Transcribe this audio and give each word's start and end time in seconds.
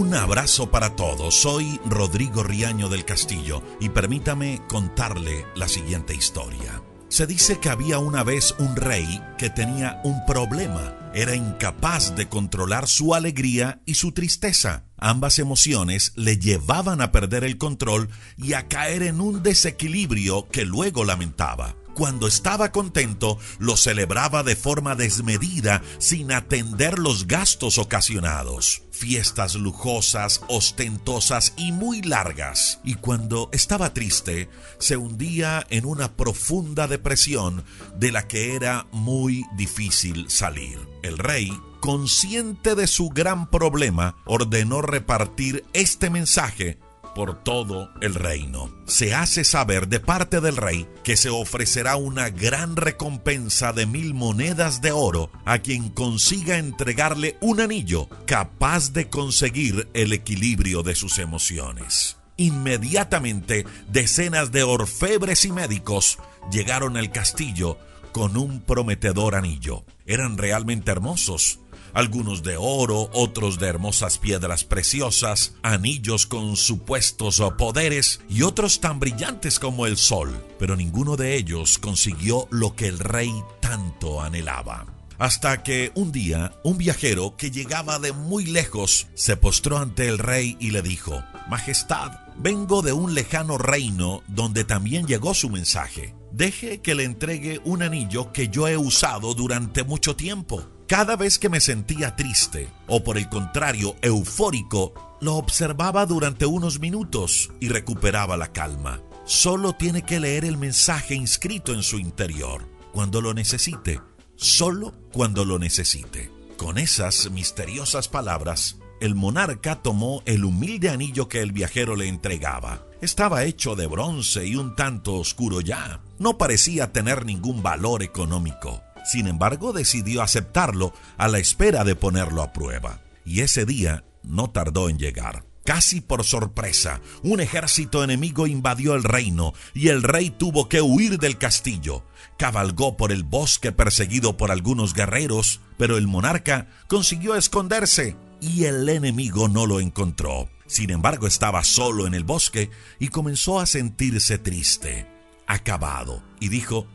Un 0.00 0.14
abrazo 0.14 0.70
para 0.70 0.96
todos. 0.96 1.42
Soy 1.42 1.78
Rodrigo 1.84 2.42
Riaño 2.42 2.88
del 2.88 3.04
Castillo 3.04 3.62
y 3.80 3.90
permítame 3.90 4.62
contarle 4.66 5.44
la 5.54 5.68
siguiente 5.68 6.14
historia. 6.14 6.82
Se 7.08 7.26
dice 7.26 7.58
que 7.58 7.68
había 7.68 7.98
una 7.98 8.24
vez 8.24 8.54
un 8.58 8.76
rey 8.76 9.22
que 9.36 9.50
tenía 9.50 10.00
un 10.02 10.24
problema. 10.24 10.96
Era 11.12 11.34
incapaz 11.34 12.16
de 12.16 12.30
controlar 12.30 12.88
su 12.88 13.14
alegría 13.14 13.82
y 13.84 13.92
su 13.92 14.12
tristeza. 14.12 14.86
Ambas 14.96 15.38
emociones 15.38 16.14
le 16.16 16.38
llevaban 16.38 17.02
a 17.02 17.12
perder 17.12 17.44
el 17.44 17.58
control 17.58 18.08
y 18.38 18.54
a 18.54 18.68
caer 18.68 19.02
en 19.02 19.20
un 19.20 19.42
desequilibrio 19.42 20.48
que 20.48 20.64
luego 20.64 21.04
lamentaba. 21.04 21.76
Cuando 22.00 22.28
estaba 22.28 22.72
contento, 22.72 23.36
lo 23.58 23.76
celebraba 23.76 24.42
de 24.42 24.56
forma 24.56 24.94
desmedida 24.94 25.82
sin 25.98 26.32
atender 26.32 26.98
los 26.98 27.26
gastos 27.26 27.76
ocasionados. 27.76 28.84
Fiestas 28.90 29.54
lujosas, 29.54 30.40
ostentosas 30.48 31.52
y 31.58 31.72
muy 31.72 32.00
largas. 32.00 32.80
Y 32.84 32.94
cuando 32.94 33.50
estaba 33.52 33.92
triste, 33.92 34.48
se 34.78 34.96
hundía 34.96 35.66
en 35.68 35.84
una 35.84 36.16
profunda 36.16 36.88
depresión 36.88 37.64
de 37.96 38.12
la 38.12 38.26
que 38.26 38.54
era 38.54 38.86
muy 38.92 39.44
difícil 39.58 40.30
salir. 40.30 40.78
El 41.02 41.18
rey 41.18 41.52
consciente 41.80 42.74
de 42.74 42.86
su 42.86 43.10
gran 43.10 43.50
problema, 43.50 44.16
ordenó 44.24 44.80
repartir 44.80 45.64
este 45.72 46.08
mensaje 46.08 46.78
por 47.14 47.42
todo 47.42 47.90
el 48.00 48.14
reino. 48.14 48.70
Se 48.86 49.14
hace 49.14 49.44
saber 49.44 49.88
de 49.88 50.00
parte 50.00 50.40
del 50.40 50.56
rey 50.56 50.88
que 51.04 51.16
se 51.16 51.30
ofrecerá 51.30 51.96
una 51.96 52.30
gran 52.30 52.76
recompensa 52.76 53.72
de 53.72 53.86
mil 53.86 54.14
monedas 54.14 54.80
de 54.80 54.92
oro 54.92 55.30
a 55.44 55.58
quien 55.58 55.88
consiga 55.88 56.58
entregarle 56.58 57.36
un 57.40 57.60
anillo 57.60 58.08
capaz 58.26 58.92
de 58.92 59.08
conseguir 59.08 59.88
el 59.94 60.12
equilibrio 60.12 60.82
de 60.82 60.94
sus 60.94 61.18
emociones. 61.18 62.16
Inmediatamente, 62.36 63.66
decenas 63.88 64.50
de 64.50 64.62
orfebres 64.62 65.44
y 65.44 65.52
médicos 65.52 66.18
llegaron 66.50 66.96
al 66.96 67.12
castillo 67.12 67.78
con 68.12 68.36
un 68.36 68.60
prometedor 68.60 69.34
anillo. 69.34 69.84
Eran 70.06 70.38
realmente 70.38 70.90
hermosos 70.90 71.60
algunos 71.94 72.42
de 72.42 72.56
oro, 72.56 73.10
otros 73.12 73.58
de 73.58 73.68
hermosas 73.68 74.18
piedras 74.18 74.64
preciosas, 74.64 75.54
anillos 75.62 76.26
con 76.26 76.56
supuestos 76.56 77.40
poderes 77.56 78.20
y 78.28 78.42
otros 78.42 78.80
tan 78.80 79.00
brillantes 79.00 79.58
como 79.58 79.86
el 79.86 79.96
sol, 79.96 80.44
pero 80.58 80.76
ninguno 80.76 81.16
de 81.16 81.36
ellos 81.36 81.78
consiguió 81.78 82.48
lo 82.50 82.74
que 82.74 82.88
el 82.88 82.98
rey 82.98 83.32
tanto 83.60 84.20
anhelaba. 84.20 84.86
Hasta 85.18 85.62
que 85.62 85.92
un 85.94 86.12
día 86.12 86.54
un 86.64 86.78
viajero 86.78 87.36
que 87.36 87.50
llegaba 87.50 87.98
de 87.98 88.12
muy 88.12 88.46
lejos 88.46 89.08
se 89.14 89.36
postró 89.36 89.76
ante 89.76 90.08
el 90.08 90.18
rey 90.18 90.56
y 90.58 90.70
le 90.70 90.80
dijo, 90.80 91.22
Majestad, 91.50 92.12
vengo 92.38 92.80
de 92.80 92.94
un 92.94 93.12
lejano 93.12 93.58
reino 93.58 94.22
donde 94.28 94.64
también 94.64 95.06
llegó 95.06 95.34
su 95.34 95.50
mensaje. 95.50 96.14
Deje 96.32 96.80
que 96.80 96.94
le 96.94 97.04
entregue 97.04 97.60
un 97.64 97.82
anillo 97.82 98.32
que 98.32 98.48
yo 98.48 98.66
he 98.66 98.78
usado 98.78 99.34
durante 99.34 99.84
mucho 99.84 100.16
tiempo. 100.16 100.64
Cada 100.90 101.14
vez 101.14 101.38
que 101.38 101.48
me 101.48 101.60
sentía 101.60 102.16
triste 102.16 102.68
o 102.88 103.04
por 103.04 103.16
el 103.16 103.28
contrario 103.28 103.94
eufórico, 104.02 104.92
lo 105.20 105.36
observaba 105.36 106.04
durante 106.04 106.46
unos 106.46 106.80
minutos 106.80 107.52
y 107.60 107.68
recuperaba 107.68 108.36
la 108.36 108.50
calma. 108.50 109.00
Solo 109.24 109.74
tiene 109.74 110.02
que 110.02 110.18
leer 110.18 110.44
el 110.44 110.56
mensaje 110.56 111.14
inscrito 111.14 111.74
en 111.74 111.84
su 111.84 112.00
interior 112.00 112.66
cuando 112.92 113.20
lo 113.20 113.34
necesite, 113.34 114.00
solo 114.34 114.92
cuando 115.12 115.44
lo 115.44 115.60
necesite. 115.60 116.32
Con 116.56 116.76
esas 116.76 117.30
misteriosas 117.30 118.08
palabras, 118.08 118.76
el 119.00 119.14
monarca 119.14 119.82
tomó 119.82 120.24
el 120.26 120.44
humilde 120.44 120.88
anillo 120.88 121.28
que 121.28 121.40
el 121.40 121.52
viajero 121.52 121.94
le 121.94 122.08
entregaba. 122.08 122.84
Estaba 123.00 123.44
hecho 123.44 123.76
de 123.76 123.86
bronce 123.86 124.44
y 124.44 124.56
un 124.56 124.74
tanto 124.74 125.14
oscuro 125.14 125.60
ya. 125.60 126.00
No 126.18 126.36
parecía 126.36 126.92
tener 126.92 127.26
ningún 127.26 127.62
valor 127.62 128.02
económico. 128.02 128.82
Sin 129.04 129.26
embargo, 129.26 129.72
decidió 129.72 130.22
aceptarlo 130.22 130.92
a 131.16 131.28
la 131.28 131.38
espera 131.38 131.84
de 131.84 131.94
ponerlo 131.94 132.42
a 132.42 132.52
prueba. 132.52 133.00
Y 133.24 133.40
ese 133.40 133.64
día 133.64 134.04
no 134.22 134.50
tardó 134.50 134.88
en 134.88 134.98
llegar. 134.98 135.44
Casi 135.64 136.00
por 136.00 136.24
sorpresa, 136.24 137.00
un 137.22 137.40
ejército 137.40 138.02
enemigo 138.02 138.46
invadió 138.46 138.94
el 138.94 139.04
reino 139.04 139.52
y 139.74 139.88
el 139.88 140.02
rey 140.02 140.30
tuvo 140.30 140.68
que 140.68 140.80
huir 140.80 141.18
del 141.18 141.38
castillo. 141.38 142.04
Cabalgó 142.38 142.96
por 142.96 143.12
el 143.12 143.24
bosque 143.24 143.70
perseguido 143.70 144.36
por 144.36 144.50
algunos 144.50 144.94
guerreros, 144.94 145.60
pero 145.76 145.98
el 145.98 146.06
monarca 146.06 146.68
consiguió 146.88 147.36
esconderse 147.36 148.16
y 148.40 148.64
el 148.64 148.88
enemigo 148.88 149.48
no 149.48 149.66
lo 149.66 149.80
encontró. 149.80 150.48
Sin 150.66 150.90
embargo, 150.90 151.26
estaba 151.26 151.62
solo 151.62 152.06
en 152.06 152.14
el 152.14 152.24
bosque 152.24 152.70
y 152.98 153.08
comenzó 153.08 153.60
a 153.60 153.66
sentirse 153.66 154.38
triste, 154.38 155.06
acabado, 155.46 156.22
y 156.40 156.48
dijo, 156.48 156.86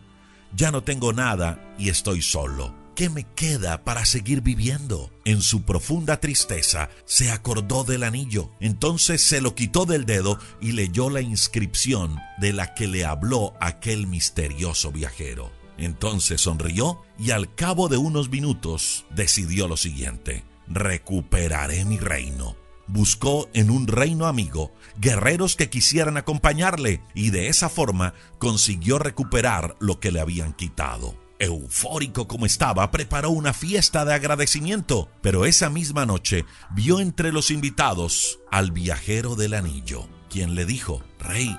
ya 0.56 0.72
no 0.72 0.84
tengo 0.84 1.14
nada 1.14 1.76
y 1.78 1.90
estoy 1.90 2.22
solo. 2.22 2.74
¿Qué 2.96 3.10
me 3.10 3.26
queda 3.36 3.84
para 3.84 4.06
seguir 4.06 4.42
viviendo? 4.42 5.12
En 5.26 5.42
su 5.42 5.64
profunda 5.64 6.22
tristeza 6.22 6.90
se 7.04 7.30
acordó 7.30 7.84
del 7.84 8.04
anillo. 8.04 8.52
Entonces 8.62 9.22
se 9.22 9.42
lo 9.42 9.54
quitó 9.54 9.86
del 9.86 10.06
dedo 10.06 10.40
y 10.62 10.72
leyó 10.72 11.10
la 11.10 11.20
inscripción 11.20 12.18
de 12.38 12.54
la 12.54 12.74
que 12.74 12.88
le 12.88 13.04
habló 13.04 13.54
aquel 13.60 14.08
misterioso 14.08 14.94
viajero. 14.94 15.52
Entonces 15.78 16.40
sonrió 16.40 17.02
y 17.20 17.32
al 17.32 17.54
cabo 17.54 17.90
de 17.90 17.98
unos 17.98 18.30
minutos 18.30 19.06
decidió 19.14 19.68
lo 19.68 19.76
siguiente. 19.76 20.46
Recuperaré 20.68 21.84
mi 21.84 21.98
reino 22.00 22.65
buscó 22.88 23.50
en 23.54 23.70
un 23.70 23.88
reino 23.88 24.28
amigo 24.28 24.74
guerreros 24.98 25.56
que 25.56 25.70
quisieran 25.70 26.18
acompañarle 26.18 27.02
y 27.14 27.30
de 27.32 27.50
esa 27.50 27.70
forma 27.70 28.14
consiguió 28.38 29.00
recuperar 29.00 29.76
lo 29.80 30.00
que 30.00 30.12
le 30.12 30.20
habían 30.20 30.54
quitado. 30.54 31.16
Eufórico 31.38 32.28
como 32.28 32.46
estaba, 32.46 32.90
preparó 32.92 33.30
una 33.30 33.54
fiesta 33.54 34.06
de 34.06 34.14
agradecimiento, 34.14 35.10
pero 35.22 35.46
esa 35.46 35.70
misma 35.70 36.06
noche 36.06 36.46
vio 36.72 37.00
entre 37.02 37.32
los 37.34 37.52
invitados 37.52 38.40
al 38.52 38.72
viajero 38.72 39.36
del 39.36 39.54
anillo, 39.54 40.08
quien 40.30 40.56
le 40.56 40.66
dijo, 40.66 41.04
Rey, 41.20 41.58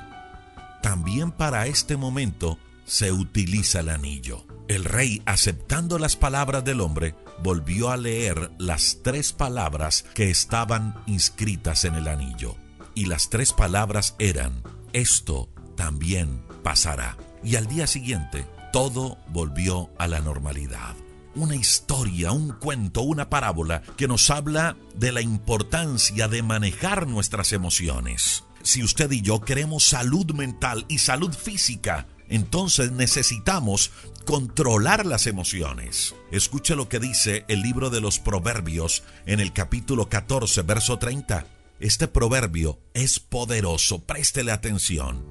también 0.82 1.30
para 1.30 1.66
este 1.66 1.96
momento 1.96 2.58
se 2.86 3.12
utiliza 3.12 3.80
el 3.80 3.90
anillo. 3.90 4.46
El 4.68 4.84
rey, 4.84 5.22
aceptando 5.26 5.98
las 5.98 6.16
palabras 6.16 6.64
del 6.64 6.80
hombre, 6.80 7.14
volvió 7.42 7.90
a 7.90 7.96
leer 7.96 8.50
las 8.58 8.98
tres 9.02 9.32
palabras 9.32 10.04
que 10.14 10.30
estaban 10.30 10.94
inscritas 11.06 11.84
en 11.84 11.94
el 11.94 12.08
anillo. 12.08 12.56
Y 12.94 13.06
las 13.06 13.28
tres 13.28 13.52
palabras 13.52 14.14
eran, 14.18 14.62
esto 14.92 15.48
también 15.76 16.42
pasará. 16.62 17.16
Y 17.44 17.56
al 17.56 17.66
día 17.66 17.86
siguiente, 17.86 18.46
todo 18.72 19.18
volvió 19.28 19.90
a 19.98 20.06
la 20.08 20.20
normalidad. 20.20 20.96
Una 21.34 21.54
historia, 21.54 22.32
un 22.32 22.52
cuento, 22.52 23.02
una 23.02 23.28
parábola 23.28 23.82
que 23.96 24.08
nos 24.08 24.30
habla 24.30 24.76
de 24.94 25.12
la 25.12 25.20
importancia 25.20 26.28
de 26.28 26.42
manejar 26.42 27.06
nuestras 27.06 27.52
emociones. 27.52 28.44
Si 28.62 28.82
usted 28.82 29.12
y 29.12 29.20
yo 29.20 29.42
queremos 29.42 29.84
salud 29.84 30.32
mental 30.32 30.86
y 30.88 30.98
salud 30.98 31.32
física, 31.32 32.08
entonces 32.28 32.92
necesitamos 32.92 33.92
controlar 34.24 35.06
las 35.06 35.26
emociones. 35.26 36.14
Escuche 36.30 36.74
lo 36.74 36.88
que 36.88 36.98
dice 36.98 37.44
el 37.48 37.62
libro 37.62 37.90
de 37.90 38.00
los 38.00 38.18
Proverbios 38.18 39.04
en 39.26 39.40
el 39.40 39.52
capítulo 39.52 40.08
14, 40.08 40.62
verso 40.62 40.98
30. 40.98 41.46
Este 41.78 42.08
proverbio 42.08 42.78
es 42.94 43.20
poderoso, 43.20 44.00
préstele 44.00 44.50
atención. 44.50 45.24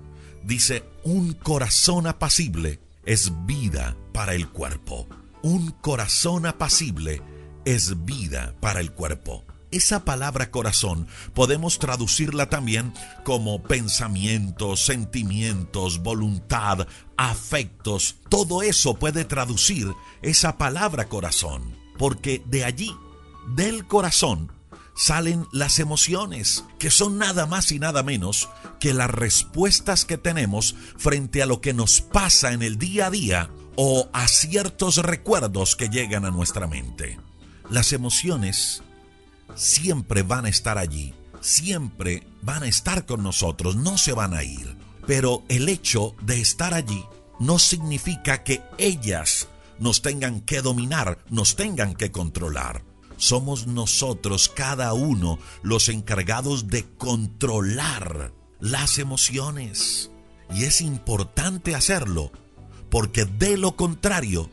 Dice, 0.43 0.83
un 1.03 1.33
corazón 1.33 2.07
apacible 2.07 2.79
es 3.05 3.31
vida 3.45 3.97
para 4.13 4.33
el 4.35 4.47
cuerpo. 4.49 5.07
Un 5.41 5.71
corazón 5.71 6.45
apacible 6.45 7.21
es 7.65 8.05
vida 8.05 8.55
para 8.61 8.79
el 8.79 8.91
cuerpo. 8.91 9.43
Esa 9.71 10.05
palabra 10.05 10.51
corazón 10.51 11.07
podemos 11.33 11.79
traducirla 11.79 12.49
también 12.49 12.93
como 13.23 13.61
pensamientos, 13.63 14.85
sentimientos, 14.85 16.01
voluntad, 16.01 16.87
afectos. 17.17 18.15
Todo 18.29 18.61
eso 18.61 18.95
puede 18.95 19.25
traducir 19.25 19.87
esa 20.21 20.57
palabra 20.57 21.09
corazón, 21.09 21.75
porque 21.97 22.41
de 22.45 22.63
allí, 22.63 22.95
del 23.55 23.85
corazón, 23.85 24.51
salen 24.95 25.45
las 25.51 25.79
emociones, 25.79 26.63
que 26.79 26.89
son 26.89 27.17
nada 27.17 27.45
más 27.45 27.71
y 27.71 27.79
nada 27.79 28.01
menos 28.01 28.49
que 28.79 28.93
las 28.93 29.09
respuestas 29.09 30.05
que 30.05 30.17
tenemos 30.17 30.75
frente 30.97 31.43
a 31.43 31.45
lo 31.45 31.59
que 31.59 31.73
nos 31.73 32.01
pasa 32.01 32.53
en 32.53 32.63
el 32.63 32.77
día 32.77 33.07
a 33.07 33.11
día 33.11 33.49
o 33.75 34.09
a 34.13 34.27
ciertos 34.27 34.97
recuerdos 34.97 35.75
que 35.75 35.89
llegan 35.89 36.25
a 36.25 36.31
nuestra 36.31 36.67
mente. 36.67 37.19
Las 37.69 37.93
emociones 37.93 38.83
siempre 39.55 40.23
van 40.23 40.45
a 40.45 40.49
estar 40.49 40.77
allí, 40.77 41.13
siempre 41.41 42.27
van 42.41 42.63
a 42.63 42.67
estar 42.67 43.05
con 43.05 43.23
nosotros, 43.23 43.75
no 43.75 43.97
se 43.97 44.13
van 44.13 44.33
a 44.33 44.43
ir. 44.43 44.77
Pero 45.07 45.43
el 45.49 45.69
hecho 45.69 46.15
de 46.21 46.41
estar 46.41 46.73
allí 46.73 47.03
no 47.39 47.59
significa 47.59 48.43
que 48.43 48.61
ellas 48.77 49.47
nos 49.79 50.01
tengan 50.01 50.41
que 50.41 50.61
dominar, 50.61 51.19
nos 51.29 51.55
tengan 51.55 51.95
que 51.95 52.11
controlar. 52.11 52.83
somos 53.17 53.65
nosotros 53.65 54.49
cada 54.49 54.93
uno 54.93 55.39
los 55.63 55.87
encargados 55.87 56.67
de 56.67 56.83
controlar 56.97 58.33
las 58.59 58.97
emociones. 58.99 60.11
Y 60.53 60.65
es 60.65 60.81
importante 60.81 61.75
hacerlo, 61.75 62.31
porque 62.89 63.23
de 63.23 63.57
lo 63.57 63.77
contrario, 63.77 64.49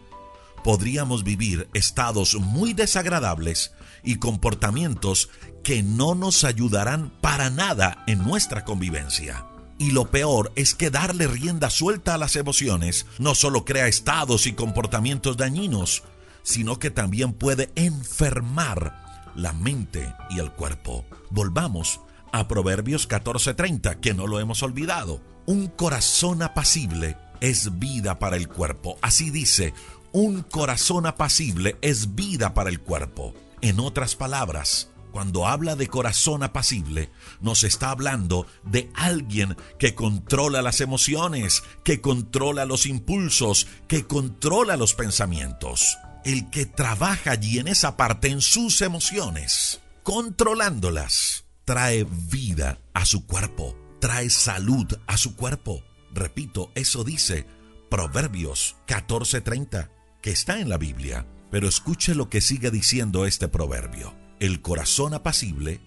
podríamos 0.63 1.25
vivir 1.25 1.69
estados 1.75 2.37
muy 2.37 2.73
desagradables 2.73 3.73
y 4.03 4.17
comportamientos 4.17 5.31
que 5.63 5.83
no 5.83 6.15
nos 6.15 6.45
ayudarán 6.45 7.13
para 7.21 7.51
nada 7.51 8.03
en 8.07 8.23
nuestra 8.25 8.65
convivencia. 8.65 9.47
Y 9.79 9.91
lo 9.91 10.11
peor 10.11 10.53
es 10.55 10.75
que 10.75 10.91
darle 10.91 11.27
rienda 11.27 11.71
suelta 11.71 12.15
a 12.15 12.19
las 12.19 12.37
emociones 12.37 13.07
no 13.19 13.35
solo 13.35 13.65
crea 13.65 13.89
estados 13.89 14.47
y 14.47 14.53
comportamientos 14.53 15.37
dañinos, 15.37 16.05
sino 16.43 16.79
que 16.79 16.91
también 16.91 17.33
puede 17.33 17.71
enfermar 17.75 19.31
la 19.35 19.53
mente 19.53 20.15
y 20.31 20.39
el 20.39 20.53
cuerpo. 20.53 21.05
Volvamos 21.31 22.01
a 22.33 22.49
Proverbios 22.49 23.09
14:30, 23.09 24.01
que 24.01 24.15
no 24.15 24.27
lo 24.27 24.41
hemos 24.41 24.63
olvidado. 24.63 25.21
Un 25.47 25.69
corazón 25.69 26.43
apacible 26.43 27.17
es 27.41 27.79
vida 27.79 28.19
para 28.19 28.37
el 28.37 28.49
cuerpo. 28.49 28.99
Así 29.03 29.31
dice, 29.31 29.75
un 30.13 30.43
corazón 30.43 31.07
apacible 31.07 31.77
es 31.81 32.15
vida 32.15 32.55
para 32.55 32.71
el 32.71 32.81
cuerpo. 32.81 33.35
En 33.63 33.79
otras 33.79 34.17
palabras, 34.17 34.91
cuando 35.13 35.47
habla 35.47 35.77
de 35.77 35.87
corazón 35.87 36.43
apacible, 36.43 37.11
nos 37.41 37.63
está 37.63 37.91
hablando 37.91 38.45
de 38.65 38.91
alguien 38.95 39.57
que 39.79 39.95
controla 39.95 40.63
las 40.63 40.81
emociones, 40.81 41.63
que 41.85 42.01
controla 42.01 42.65
los 42.65 42.87
impulsos, 42.87 43.69
que 43.87 44.05
controla 44.05 44.77
los 44.77 44.95
pensamientos. 44.95 45.97
El 46.25 46.51
que 46.51 46.67
trabaja 46.67 47.31
allí 47.31 47.61
en 47.61 47.69
esa 47.69 47.97
parte, 47.97 48.29
en 48.29 48.41
sus 48.41 48.83
emociones, 48.83 49.81
controlándolas, 50.03 51.45
trae 51.65 52.05
vida 52.05 52.81
a 52.95 53.07
su 53.07 53.27
cuerpo, 53.27 53.77
trae 54.01 54.29
salud 54.29 54.99
a 55.07 55.17
su 55.17 55.37
cuerpo. 55.37 55.85
Repito, 56.13 56.73
eso 56.75 57.05
dice 57.05 57.47
Proverbios 57.89 58.75
14:30, 58.89 59.91
que 60.21 60.31
está 60.31 60.59
en 60.59 60.69
la 60.69 60.79
Biblia. 60.79 61.27
Pero 61.53 61.69
escuche 61.69 62.15
lo 62.15 62.31
que 62.31 62.41
sigue 62.41 62.71
diciendo 62.71 63.27
este 63.27 63.47
proverbio. 63.47 64.15
El 64.41 64.63
corazón 64.63 65.13
apacible 65.13 65.83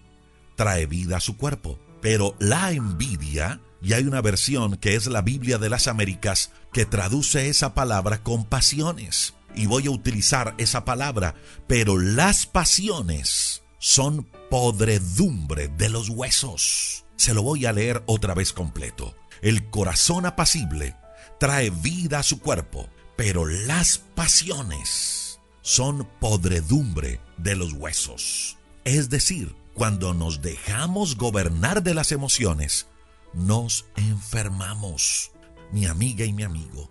trae 0.54 0.86
vida 0.86 1.16
a 1.16 1.20
su 1.20 1.36
cuerpo, 1.36 1.80
pero 2.00 2.36
la 2.38 2.70
envidia, 2.70 3.60
y 3.82 3.92
hay 3.92 4.04
una 4.04 4.20
versión 4.20 4.76
que 4.76 4.94
es 4.94 5.08
la 5.08 5.22
Biblia 5.22 5.58
de 5.58 5.68
las 5.68 5.88
Américas 5.88 6.52
que 6.72 6.86
traduce 6.86 7.48
esa 7.48 7.74
palabra 7.74 8.22
con 8.22 8.44
pasiones. 8.44 9.34
Y 9.56 9.66
voy 9.66 9.88
a 9.88 9.90
utilizar 9.90 10.54
esa 10.56 10.84
palabra, 10.84 11.34
pero 11.66 11.98
las 11.98 12.46
pasiones 12.46 13.64
son 13.80 14.28
podredumbre 14.48 15.66
de 15.66 15.88
los 15.88 16.10
huesos. 16.10 17.04
Se 17.16 17.34
lo 17.34 17.42
voy 17.42 17.66
a 17.66 17.72
leer 17.72 18.04
otra 18.06 18.34
vez 18.34 18.52
completo. 18.52 19.16
El 19.42 19.68
corazón 19.68 20.26
apacible 20.26 20.94
trae 21.40 21.70
vida 21.70 22.20
a 22.20 22.22
su 22.22 22.38
cuerpo, 22.38 22.88
pero 23.16 23.46
las 23.46 23.98
pasiones 23.98 25.25
son 25.66 26.08
podredumbre 26.20 27.20
de 27.38 27.56
los 27.56 27.72
huesos. 27.72 28.56
Es 28.84 29.10
decir, 29.10 29.56
cuando 29.74 30.14
nos 30.14 30.40
dejamos 30.40 31.16
gobernar 31.16 31.82
de 31.82 31.92
las 31.92 32.12
emociones, 32.12 32.86
nos 33.34 33.84
enfermamos. 33.96 35.32
Mi 35.72 35.86
amiga 35.86 36.24
y 36.24 36.32
mi 36.32 36.44
amigo, 36.44 36.88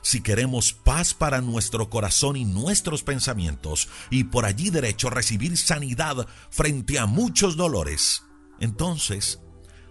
si 0.00 0.22
queremos 0.22 0.72
paz 0.72 1.12
para 1.12 1.42
nuestro 1.42 1.90
corazón 1.90 2.36
y 2.36 2.46
nuestros 2.46 3.02
pensamientos, 3.02 3.90
y 4.08 4.24
por 4.24 4.46
allí 4.46 4.70
derecho 4.70 5.10
recibir 5.10 5.58
sanidad 5.58 6.26
frente 6.48 6.98
a 6.98 7.04
muchos 7.04 7.58
dolores, 7.58 8.22
entonces 8.58 9.40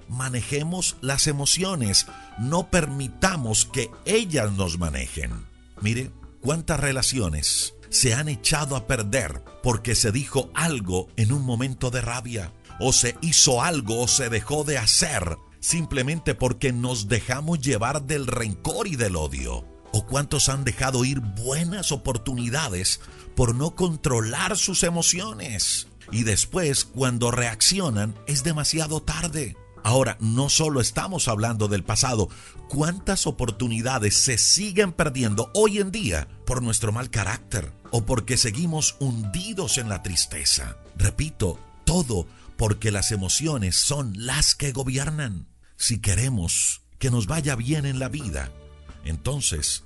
manejemos 0.10 0.98
las 1.02 1.28
emociones, 1.28 2.08
no 2.40 2.72
permitamos 2.72 3.66
que 3.66 3.92
ellas 4.06 4.52
nos 4.54 4.80
manejen. 4.80 5.46
Mire, 5.82 6.12
cuántas 6.42 6.80
relaciones 6.80 7.76
se 7.94 8.16
han 8.16 8.28
echado 8.28 8.76
a 8.76 8.88
perder 8.88 9.44
porque 9.62 9.94
se 9.94 10.12
dijo 10.12 10.50
algo 10.56 11.08
en 11.16 11.32
un 11.32 11.44
momento 11.44 11.92
de 11.92 12.02
rabia, 12.02 12.52
o 12.80 12.92
se 12.92 13.16
hizo 13.22 13.62
algo 13.62 14.02
o 14.02 14.08
se 14.08 14.30
dejó 14.30 14.64
de 14.64 14.80
hacer 14.80 15.38
simplemente 15.60 16.34
porque 16.34 16.74
nos 16.74 17.08
dejamos 17.08 17.62
llevar 17.62 18.04
del 18.04 18.26
rencor 18.28 18.88
y 18.88 18.96
del 18.96 19.16
odio. 19.16 19.64
¿O 19.94 20.08
cuántos 20.08 20.50
han 20.50 20.64
dejado 20.64 21.06
ir 21.06 21.20
buenas 21.20 21.92
oportunidades 21.92 23.00
por 23.36 23.54
no 23.54 23.76
controlar 23.76 24.58
sus 24.58 24.82
emociones? 24.82 25.88
Y 26.12 26.24
después, 26.24 26.86
cuando 26.86 27.30
reaccionan, 27.30 28.16
es 28.26 28.44
demasiado 28.44 29.04
tarde. 29.04 29.56
Ahora, 29.84 30.18
no 30.20 30.50
solo 30.50 30.82
estamos 30.82 31.28
hablando 31.28 31.68
del 31.68 31.84
pasado, 31.84 32.30
¿cuántas 32.74 33.28
oportunidades 33.28 34.16
se 34.16 34.40
siguen 34.40 34.94
perdiendo 34.94 35.52
hoy 35.54 35.78
en 35.78 35.92
día 35.92 36.28
por 36.44 36.64
nuestro 36.64 36.92
mal 36.92 37.12
carácter 37.12 37.72
o 37.92 38.04
porque 38.04 38.36
seguimos 38.36 38.96
hundidos 39.00 39.78
en 39.78 39.90
la 39.90 40.02
tristeza? 40.02 40.78
Repito, 40.98 41.60
todo 41.86 42.26
porque 42.58 42.90
las 42.90 43.12
emociones 43.12 43.76
son 43.76 44.14
las 44.18 44.56
que 44.56 44.72
gobiernan. 44.72 45.48
Si 45.78 46.00
queremos 46.00 46.82
que 46.98 47.12
nos 47.12 47.28
vaya 47.28 47.56
bien 47.56 47.86
en 47.86 48.00
la 48.00 48.10
vida, 48.10 48.52
entonces, 49.06 49.84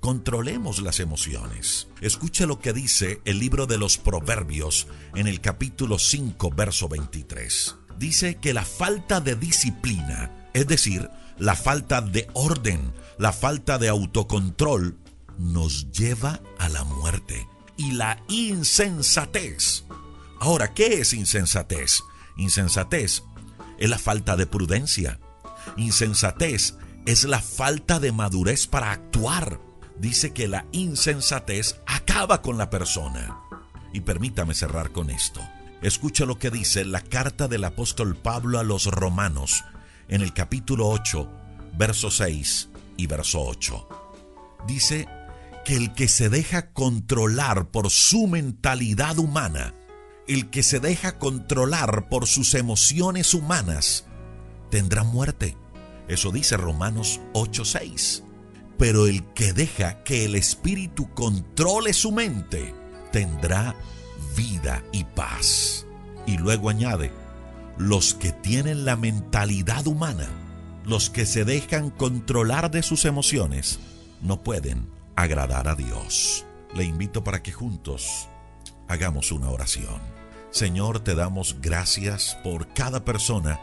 controlemos 0.00 0.82
las 0.82 1.00
emociones. 1.00 1.88
Escuche 2.02 2.46
lo 2.46 2.58
que 2.58 2.74
dice 2.74 3.22
el 3.24 3.38
libro 3.38 3.66
de 3.66 3.78
los 3.78 3.96
Proverbios 3.96 4.86
en 5.14 5.28
el 5.28 5.40
capítulo 5.40 5.98
5, 5.98 6.50
verso 6.50 6.90
23. 6.90 7.76
Dice 7.98 8.34
que 8.34 8.52
la 8.52 8.66
falta 8.66 9.22
de 9.22 9.34
disciplina, 9.34 10.50
es 10.52 10.66
decir, 10.66 11.08
la 11.38 11.54
falta 11.54 12.00
de 12.00 12.28
orden, 12.34 12.92
la 13.16 13.32
falta 13.32 13.78
de 13.78 13.88
autocontrol, 13.88 14.96
nos 15.38 15.90
lleva 15.92 16.40
a 16.58 16.68
la 16.68 16.84
muerte. 16.84 17.48
Y 17.76 17.92
la 17.92 18.20
insensatez. 18.28 19.84
Ahora, 20.40 20.74
¿qué 20.74 21.00
es 21.00 21.12
insensatez? 21.14 22.00
Insensatez 22.36 23.22
es 23.78 23.88
la 23.88 23.98
falta 23.98 24.36
de 24.36 24.46
prudencia. 24.46 25.20
Insensatez 25.76 26.74
es 27.06 27.24
la 27.24 27.40
falta 27.40 28.00
de 28.00 28.10
madurez 28.10 28.66
para 28.66 28.90
actuar. 28.90 29.60
Dice 29.96 30.32
que 30.32 30.48
la 30.48 30.66
insensatez 30.72 31.76
acaba 31.86 32.42
con 32.42 32.58
la 32.58 32.68
persona. 32.68 33.38
Y 33.92 34.00
permítame 34.00 34.54
cerrar 34.54 34.90
con 34.90 35.10
esto. 35.10 35.40
Escucha 35.82 36.24
lo 36.24 36.38
que 36.38 36.50
dice 36.50 36.84
la 36.84 37.00
carta 37.00 37.46
del 37.46 37.64
apóstol 37.64 38.16
Pablo 38.16 38.58
a 38.58 38.64
los 38.64 38.86
romanos 38.86 39.64
en 40.08 40.22
el 40.22 40.32
capítulo 40.32 40.88
8, 40.88 41.28
verso 41.76 42.10
6 42.10 42.68
y 42.96 43.06
verso 43.06 43.40
8. 43.42 43.88
Dice 44.66 45.06
que 45.64 45.76
el 45.76 45.92
que 45.92 46.08
se 46.08 46.28
deja 46.28 46.72
controlar 46.72 47.68
por 47.70 47.90
su 47.90 48.26
mentalidad 48.26 49.18
humana, 49.18 49.74
el 50.26 50.50
que 50.50 50.62
se 50.62 50.80
deja 50.80 51.18
controlar 51.18 52.08
por 52.08 52.26
sus 52.26 52.54
emociones 52.54 53.34
humanas, 53.34 54.06
tendrá 54.70 55.04
muerte. 55.04 55.56
Eso 56.08 56.30
dice 56.30 56.56
Romanos 56.56 57.20
8:6. 57.34 58.24
Pero 58.78 59.06
el 59.06 59.24
que 59.34 59.52
deja 59.52 60.04
que 60.04 60.24
el 60.24 60.36
Espíritu 60.36 61.12
controle 61.12 61.92
su 61.92 62.12
mente 62.12 62.74
tendrá 63.12 63.74
vida 64.36 64.82
y 64.92 65.04
paz. 65.04 65.84
Y 66.26 66.38
luego 66.38 66.70
añade, 66.70 67.10
los 67.78 68.14
que 68.14 68.32
tienen 68.32 68.84
la 68.84 68.96
mentalidad 68.96 69.86
humana, 69.86 70.28
los 70.84 71.10
que 71.10 71.26
se 71.26 71.44
dejan 71.44 71.90
controlar 71.90 72.70
de 72.70 72.82
sus 72.82 73.04
emociones, 73.04 73.78
no 74.20 74.42
pueden 74.42 74.88
agradar 75.14 75.68
a 75.68 75.74
Dios. 75.74 76.44
Le 76.74 76.84
invito 76.84 77.22
para 77.22 77.42
que 77.42 77.52
juntos 77.52 78.28
hagamos 78.88 79.32
una 79.32 79.50
oración. 79.50 80.00
Señor, 80.50 81.00
te 81.00 81.14
damos 81.14 81.60
gracias 81.60 82.36
por 82.42 82.72
cada 82.74 83.04
persona 83.04 83.60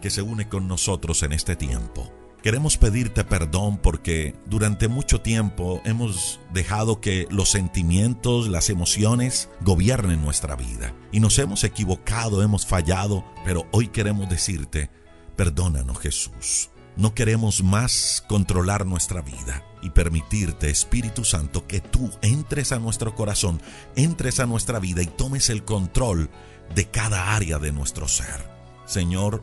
que 0.00 0.10
se 0.10 0.22
une 0.22 0.48
con 0.48 0.68
nosotros 0.68 1.22
en 1.22 1.32
este 1.32 1.56
tiempo. 1.56 2.12
Queremos 2.46 2.76
pedirte 2.76 3.24
perdón 3.24 3.76
porque 3.76 4.36
durante 4.46 4.86
mucho 4.86 5.20
tiempo 5.20 5.82
hemos 5.84 6.38
dejado 6.52 7.00
que 7.00 7.26
los 7.28 7.50
sentimientos, 7.50 8.46
las 8.46 8.70
emociones 8.70 9.50
gobiernen 9.62 10.22
nuestra 10.22 10.54
vida. 10.54 10.94
Y 11.10 11.18
nos 11.18 11.40
hemos 11.40 11.64
equivocado, 11.64 12.44
hemos 12.44 12.64
fallado, 12.64 13.24
pero 13.44 13.66
hoy 13.72 13.88
queremos 13.88 14.28
decirte, 14.28 14.90
perdónanos 15.34 15.98
Jesús. 15.98 16.70
No 16.94 17.14
queremos 17.14 17.64
más 17.64 18.22
controlar 18.28 18.86
nuestra 18.86 19.22
vida 19.22 19.64
y 19.82 19.90
permitirte, 19.90 20.70
Espíritu 20.70 21.24
Santo, 21.24 21.66
que 21.66 21.80
tú 21.80 22.12
entres 22.22 22.70
a 22.70 22.78
nuestro 22.78 23.16
corazón, 23.16 23.60
entres 23.96 24.38
a 24.38 24.46
nuestra 24.46 24.78
vida 24.78 25.02
y 25.02 25.06
tomes 25.06 25.50
el 25.50 25.64
control 25.64 26.30
de 26.76 26.88
cada 26.88 27.34
área 27.34 27.58
de 27.58 27.72
nuestro 27.72 28.06
ser. 28.06 28.48
Señor, 28.86 29.42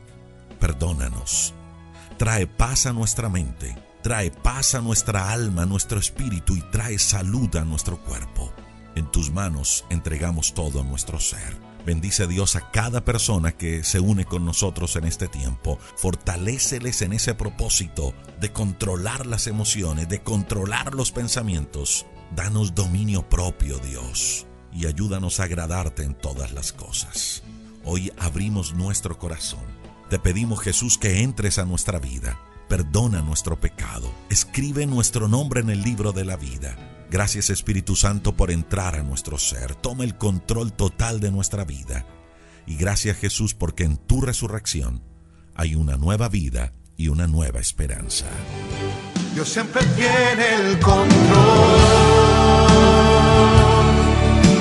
perdónanos. 0.62 1.54
Trae 2.24 2.48
paz 2.48 2.86
a 2.86 2.94
nuestra 2.94 3.28
mente, 3.28 3.76
trae 4.02 4.32
paz 4.32 4.76
a 4.76 4.80
nuestra 4.80 5.34
alma, 5.34 5.64
a 5.64 5.66
nuestro 5.66 6.00
espíritu 6.00 6.56
y 6.56 6.62
trae 6.62 6.98
salud 6.98 7.54
a 7.58 7.66
nuestro 7.66 8.02
cuerpo. 8.02 8.54
En 8.96 9.12
tus 9.12 9.30
manos 9.30 9.84
entregamos 9.90 10.54
todo 10.54 10.86
nuestro 10.86 11.20
ser. 11.20 11.58
Bendice 11.86 12.26
Dios 12.26 12.56
a 12.56 12.72
cada 12.72 13.04
persona 13.04 13.52
que 13.52 13.84
se 13.84 14.00
une 14.00 14.24
con 14.24 14.46
nosotros 14.46 14.96
en 14.96 15.04
este 15.04 15.28
tiempo. 15.28 15.78
Fortaléceles 15.98 17.02
en 17.02 17.12
ese 17.12 17.34
propósito 17.36 18.14
de 18.40 18.54
controlar 18.54 19.26
las 19.26 19.48
emociones, 19.48 20.08
de 20.08 20.24
controlar 20.24 20.96
los 20.96 21.12
pensamientos. 21.12 22.06
Danos 22.34 22.74
dominio 22.74 23.28
propio, 23.28 23.80
Dios, 23.80 24.48
y 24.72 24.86
ayúdanos 24.86 25.42
a 25.42 25.44
agradarte 25.44 26.04
en 26.04 26.16
todas 26.16 26.54
las 26.54 26.72
cosas. 26.72 27.44
Hoy 27.84 28.14
abrimos 28.18 28.74
nuestro 28.76 29.20
corazón. 29.20 29.84
Te 30.14 30.20
pedimos, 30.20 30.62
Jesús, 30.62 31.00
que 31.00 31.24
entres 31.24 31.58
a 31.58 31.66
nuestra 31.66 31.98
vida. 31.98 32.40
Perdona 32.70 33.24
nuestro 33.24 33.60
pecado. 33.60 34.14
Escribe 34.30 34.86
nuestro 34.86 35.28
nombre 35.28 35.62
en 35.62 35.72
el 35.72 35.82
libro 35.82 36.12
de 36.12 36.24
la 36.24 36.38
vida 36.38 36.78
Gracias 37.10 37.50
Espíritu 37.50 37.96
Santo 37.96 38.38
por 38.38 38.52
entrar 38.52 38.96
a 38.96 39.02
nuestro 39.02 39.40
ser. 39.40 39.74
Toma 39.74 40.04
el 40.04 40.16
control 40.16 40.72
total 40.72 41.20
de 41.20 41.32
nuestra 41.32 41.66
vida. 41.66 42.06
Y 42.68 42.76
gracias 42.76 43.18
Jesús 43.18 43.56
porque 43.56 43.86
en 43.86 43.98
tu 43.98 44.22
resurrección 44.22 45.02
hay 45.56 45.74
una 45.74 45.98
nueva 45.98 46.30
vida 46.30 46.74
y 46.96 47.08
una 47.08 47.26
nueva 47.26 47.60
esperanza. 47.60 48.28
Dios 49.34 49.50
siempre 49.50 49.82
tiene 49.96 50.54
el 50.58 50.80
control. 50.80 51.10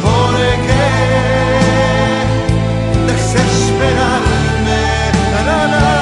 Porque 0.00 0.73
desesperarme. 3.06 4.31
Dios 5.69 6.01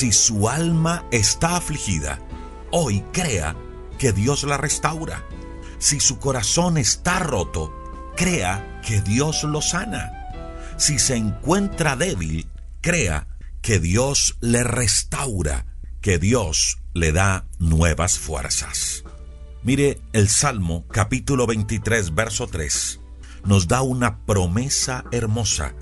Si 0.00 0.12
su 0.12 0.48
alma 0.48 1.04
está 1.10 1.56
afligida, 1.56 2.20
hoy 2.70 3.04
crea 3.12 3.54
que 3.98 4.14
Dios 4.14 4.44
la 4.44 4.56
restaura. 4.56 5.26
Si 5.76 6.00
su 6.00 6.18
corazón 6.18 6.78
está 6.78 7.18
roto, 7.18 7.70
crea 8.16 8.80
que 8.80 9.02
Dios 9.02 9.44
lo 9.44 9.60
sana. 9.60 10.10
Si 10.78 10.98
se 10.98 11.16
encuentra 11.16 11.96
débil, 11.96 12.48
crea 12.80 13.26
que 13.60 13.78
Dios 13.78 14.38
le 14.40 14.64
restaura, 14.64 15.66
que 16.00 16.16
Dios 16.16 16.78
le 16.94 17.12
da 17.12 17.44
nuevas 17.58 18.18
fuerzas. 18.18 19.04
Mire, 19.62 20.00
el 20.14 20.30
Salmo 20.30 20.86
capítulo 20.88 21.46
23, 21.46 22.14
verso 22.14 22.46
3, 22.46 23.00
nos 23.44 23.68
da 23.68 23.82
una 23.82 24.24
promesa 24.24 25.04
hermosa 25.12 25.74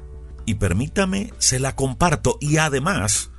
y 0.45 0.55
permítame, 0.55 1.33
se 1.39 1.61
la 1.61 1.77
comparto 1.77 2.37
y 2.41 2.57
además 2.57 3.31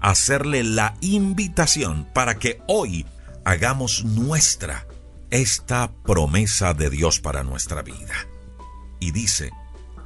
hacerle 0.00 0.64
la 0.64 0.96
invitación 1.00 2.08
para 2.12 2.38
que 2.38 2.62
hoy 2.66 3.06
hagamos 3.44 4.04
nuestra 4.04 4.86
esta 5.30 5.92
promesa 6.04 6.74
de 6.74 6.90
Dios 6.90 7.20
para 7.20 7.42
nuestra 7.42 7.82
vida. 7.82 8.14
Y 9.00 9.10
dice 9.10 9.50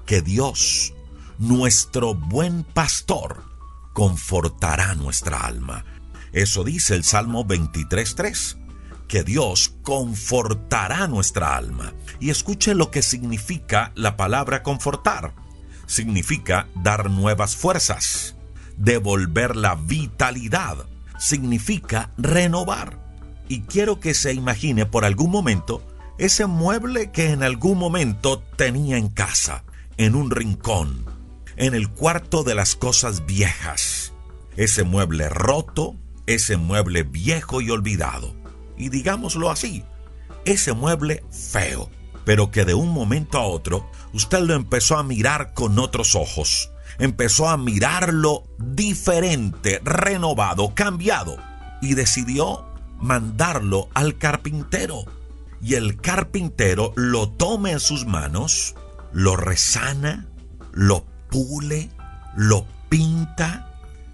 que 0.06 0.20
Dios, 0.20 0.94
nuestro 1.38 2.14
buen 2.14 2.64
pastor, 2.64 3.44
confortará 3.92 4.94
nuestra 4.94 5.40
alma. 5.40 5.84
Eso 6.32 6.64
dice 6.64 6.94
el 6.94 7.04
Salmo 7.04 7.44
23.3, 7.46 8.58
que 9.06 9.22
Dios 9.22 9.74
confortará 9.82 11.06
nuestra 11.06 11.56
alma. 11.56 11.92
Y 12.18 12.30
escuche 12.30 12.74
lo 12.74 12.90
que 12.90 13.02
significa 13.02 13.92
la 13.94 14.16
palabra 14.16 14.62
confortar. 14.62 15.34
Significa 15.86 16.68
dar 16.74 17.10
nuevas 17.10 17.54
fuerzas 17.54 18.34
devolver 18.76 19.56
la 19.56 19.74
vitalidad, 19.74 20.86
significa 21.18 22.10
renovar. 22.18 22.98
Y 23.48 23.62
quiero 23.62 24.00
que 24.00 24.14
se 24.14 24.32
imagine 24.32 24.86
por 24.86 25.04
algún 25.04 25.30
momento 25.30 25.82
ese 26.18 26.46
mueble 26.46 27.10
que 27.10 27.30
en 27.30 27.42
algún 27.42 27.78
momento 27.78 28.42
tenía 28.56 28.96
en 28.96 29.08
casa, 29.08 29.64
en 29.96 30.14
un 30.14 30.30
rincón, 30.30 31.04
en 31.56 31.74
el 31.74 31.90
cuarto 31.90 32.44
de 32.44 32.54
las 32.54 32.76
cosas 32.76 33.26
viejas. 33.26 34.12
Ese 34.56 34.84
mueble 34.84 35.28
roto, 35.28 35.96
ese 36.26 36.56
mueble 36.56 37.02
viejo 37.02 37.60
y 37.60 37.70
olvidado. 37.70 38.34
Y 38.76 38.88
digámoslo 38.88 39.50
así, 39.50 39.84
ese 40.44 40.72
mueble 40.72 41.24
feo, 41.30 41.90
pero 42.24 42.50
que 42.50 42.64
de 42.64 42.74
un 42.74 42.90
momento 42.90 43.38
a 43.38 43.46
otro 43.46 43.90
usted 44.12 44.40
lo 44.40 44.54
empezó 44.54 44.98
a 44.98 45.02
mirar 45.02 45.54
con 45.54 45.78
otros 45.78 46.14
ojos 46.14 46.71
empezó 46.98 47.48
a 47.48 47.56
mirarlo 47.56 48.44
diferente, 48.58 49.80
renovado, 49.84 50.74
cambiado, 50.74 51.36
y 51.80 51.94
decidió 51.94 52.64
mandarlo 52.98 53.88
al 53.94 54.18
carpintero. 54.18 55.04
Y 55.60 55.74
el 55.74 56.00
carpintero 56.00 56.92
lo 56.96 57.28
toma 57.28 57.70
en 57.70 57.80
sus 57.80 58.06
manos, 58.06 58.74
lo 59.12 59.36
resana, 59.36 60.26
lo 60.72 61.04
pule, 61.30 61.90
lo 62.36 62.66
pinta, 62.88 63.68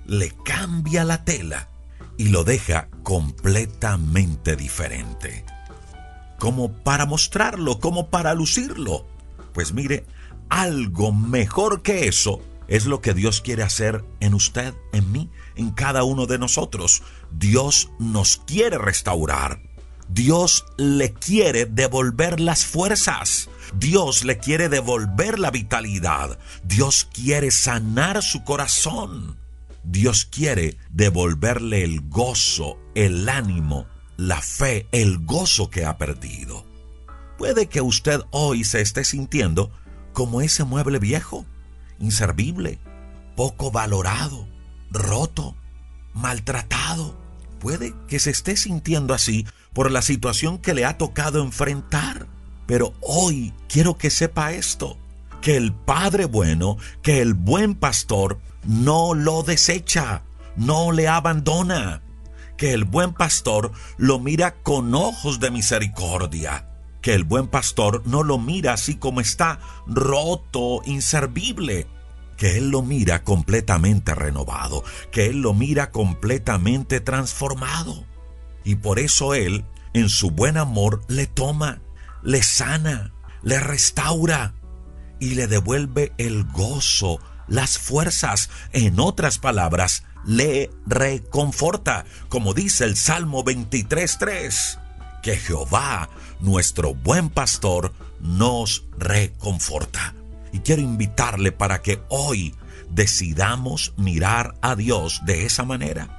le 0.06 0.30
cambia 0.44 1.04
la 1.04 1.25
tela 1.25 1.68
y 2.16 2.28
lo 2.28 2.44
deja 2.44 2.88
completamente 3.02 4.56
diferente. 4.56 5.44
Como 6.38 6.73
para 6.73 7.06
mostrarlo, 7.06 7.80
como 7.80 8.11
para 8.11 8.35
lucirlo. 8.35 9.06
Pues 9.52 9.73
mire, 9.73 10.04
algo 10.49 11.12
mejor 11.12 11.82
que 11.82 12.08
eso 12.08 12.40
es 12.68 12.87
lo 12.87 13.00
que 13.00 13.14
Dios 13.14 13.40
quiere 13.40 13.62
hacer 13.62 14.04
en 14.20 14.34
usted, 14.34 14.75
en 14.92 15.10
mí, 15.10 15.30
en 15.56 15.70
cada 15.70 16.04
uno 16.04 16.26
de 16.26 16.38
nosotros. 16.38 17.02
Dios 17.32 17.90
nos 17.98 18.37
quiere 18.46 18.78
restaurar. 18.78 19.62
Dios 20.08 20.64
le 20.76 21.12
quiere 21.12 21.66
devolver 21.66 22.40
las 22.40 22.64
fuerzas. 22.64 23.50
Dios 23.75 24.25
le 24.25 24.38
quiere 24.38 24.68
devolver 24.68 25.38
la 25.38 25.50
vitalidad. 25.50 26.38
Dios 26.62 27.08
quiere 27.12 27.50
sanar 27.50 28.22
su 28.22 28.44
corazón. 28.44 29.38
Dios 29.84 30.26
quiere 30.26 30.76
devolverle 30.90 31.82
el 31.82 32.02
gozo, 32.08 32.78
el 32.94 33.28
ánimo, 33.28 33.87
la 34.16 34.40
fe, 34.42 34.87
el 34.92 35.18
gozo 35.25 35.70
que 35.70 35.84
ha 35.84 35.96
perdido. 35.96 36.66
Puede 37.38 37.68
que 37.68 37.80
usted 37.80 38.20
hoy 38.30 38.64
se 38.64 38.80
esté 38.80 39.04
sintiendo 39.04 39.70
como 40.12 40.40
ese 40.40 40.64
mueble 40.64 40.98
viejo, 40.98 41.46
inservible, 41.98 42.78
poco 43.36 43.70
valorado, 43.70 44.48
roto, 44.90 45.54
maltratado. 46.14 47.16
Puede 47.60 47.94
que 48.06 48.18
se 48.18 48.30
esté 48.30 48.56
sintiendo 48.56 49.14
así 49.14 49.46
por 49.72 49.90
la 49.90 50.02
situación 50.02 50.58
que 50.58 50.74
le 50.74 50.84
ha 50.84 50.98
tocado 50.98 51.42
enfrentar. 51.42 52.26
Pero 52.66 52.94
hoy 53.00 53.54
quiero 53.68 53.96
que 53.96 54.10
sepa 54.10 54.52
esto, 54.52 54.98
que 55.40 55.56
el 55.56 55.72
Padre 55.72 56.26
bueno, 56.26 56.76
que 57.02 57.20
el 57.20 57.34
buen 57.34 57.74
pastor 57.74 58.40
no 58.64 59.14
lo 59.14 59.42
desecha, 59.42 60.22
no 60.56 60.92
le 60.92 61.08
abandona, 61.08 62.02
que 62.56 62.72
el 62.72 62.84
buen 62.84 63.14
pastor 63.14 63.72
lo 63.96 64.18
mira 64.18 64.54
con 64.62 64.94
ojos 64.94 65.40
de 65.40 65.50
misericordia, 65.50 66.67
que 67.08 67.14
el 67.14 67.24
buen 67.24 67.48
pastor 67.48 68.02
no 68.04 68.22
lo 68.22 68.36
mira 68.36 68.74
así 68.74 68.96
como 68.96 69.22
está, 69.22 69.60
roto, 69.86 70.82
inservible, 70.84 71.86
que 72.36 72.58
Él 72.58 72.68
lo 72.68 72.82
mira 72.82 73.24
completamente 73.24 74.14
renovado, 74.14 74.84
que 75.10 75.24
Él 75.24 75.40
lo 75.40 75.54
mira 75.54 75.90
completamente 75.90 77.00
transformado. 77.00 78.04
Y 78.62 78.74
por 78.74 78.98
eso 78.98 79.32
Él, 79.32 79.64
en 79.94 80.10
su 80.10 80.32
buen 80.32 80.58
amor, 80.58 81.00
le 81.08 81.26
toma, 81.26 81.80
le 82.22 82.42
sana, 82.42 83.14
le 83.42 83.58
restaura 83.58 84.52
y 85.18 85.30
le 85.30 85.46
devuelve 85.46 86.12
el 86.18 86.44
gozo, 86.44 87.20
las 87.46 87.78
fuerzas. 87.78 88.50
En 88.74 89.00
otras 89.00 89.38
palabras, 89.38 90.04
le 90.26 90.70
reconforta, 90.86 92.04
como 92.28 92.52
dice 92.52 92.84
el 92.84 92.98
Salmo 92.98 93.46
23.3, 93.46 94.78
que 95.22 95.36
Jehová, 95.36 96.08
nuestro 96.40 96.95
buen 96.95 97.30
pastor, 97.30 97.92
nos 98.21 98.87
reconforta. 98.99 100.14
Y 100.52 100.61
quiero 100.61 100.83
invitarle 100.83 101.52
para 101.52 101.83
que 101.83 102.00
hoy 102.09 102.54
decidamos 102.90 103.92
mirar 103.97 104.54
a 104.62 104.75
Dios 104.75 105.21
de 105.26 105.45
esa 105.45 105.64
manera 105.64 106.18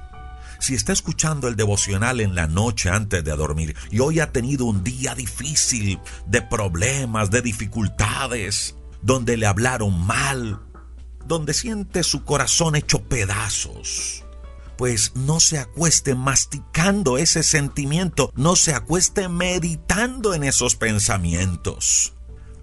si 0.60 0.74
está 0.74 0.92
escuchando 0.92 1.48
el 1.48 1.56
devocional 1.56 2.20
en 2.20 2.34
la 2.34 2.46
noche 2.46 2.90
antes 2.90 3.24
de 3.24 3.34
dormir 3.34 3.74
y 3.90 4.00
hoy 4.00 4.20
ha 4.20 4.30
tenido 4.30 4.66
un 4.66 4.84
día 4.84 5.14
difícil 5.14 5.98
de 6.26 6.42
problemas, 6.42 7.30
de 7.30 7.42
dificultades, 7.42 8.76
donde 9.02 9.36
le 9.36 9.46
hablaron 9.46 9.98
mal, 10.06 10.60
donde 11.26 11.54
siente 11.54 12.02
su 12.02 12.24
corazón 12.24 12.76
hecho 12.76 13.02
pedazos, 13.02 14.24
pues 14.80 15.12
no 15.14 15.40
se 15.40 15.58
acueste 15.58 16.14
masticando 16.14 17.18
ese 17.18 17.42
sentimiento, 17.42 18.32
no 18.34 18.56
se 18.56 18.72
acueste 18.72 19.28
meditando 19.28 20.32
en 20.32 20.42
esos 20.42 20.74
pensamientos. 20.74 22.14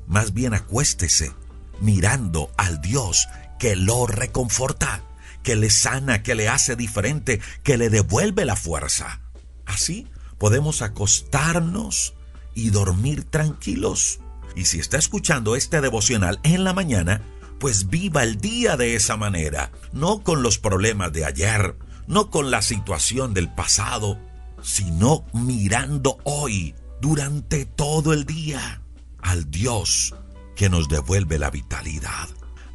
Más 0.08 0.34
bien 0.34 0.56
acuéstese 0.56 1.34
mirando 1.80 2.50
al 2.58 2.82
Dios 2.82 3.28
que 3.60 3.76
lo 3.76 4.08
reconforta 4.08 5.04
que 5.44 5.56
le 5.56 5.70
sana, 5.70 6.24
que 6.24 6.34
le 6.34 6.50
hace 6.50 6.76
diferente, 6.76 7.40
que 7.62 7.78
le 7.78 7.92
devuelve 7.92 8.46
la 8.46 8.56
fuerza. 8.56 9.22
Así 9.68 10.08
podemos 10.40 10.82
acostarnos 10.82 12.16
y 12.56 12.72
dormir 12.72 13.26
tranquilos. 13.26 14.22
Y 14.56 14.66
si 14.66 14.80
está 14.80 14.98
escuchando 14.98 15.56
este 15.56 15.82
devocional 15.82 16.40
en 16.42 16.64
la 16.64 16.74
mañana, 16.74 17.22
pues 17.60 17.90
viva 17.92 18.24
el 18.24 18.42
día 18.42 18.76
de 18.76 18.96
esa 18.96 19.18
manera, 19.18 19.72
no 19.94 20.24
con 20.24 20.42
los 20.42 20.58
problemas 20.58 21.14
de 21.14 21.24
ayer, 21.26 21.76
no 22.08 22.30
con 22.30 22.52
la 22.52 22.62
situación 22.62 23.34
del 23.34 23.54
pasado, 23.54 24.20
sino 24.62 25.26
mirando 25.34 26.18
hoy, 26.24 26.76
durante 27.02 27.66
todo 27.66 28.14
el 28.14 28.26
día, 28.26 28.82
al 29.22 29.52
Dios 29.52 30.16
que 30.56 30.70
nos 30.70 30.90
devuelve 30.90 31.38
la 31.38 31.52
vitalidad, 31.52 32.28